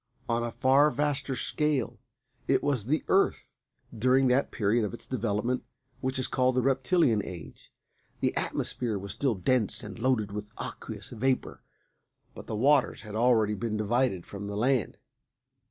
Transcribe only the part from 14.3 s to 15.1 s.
the land.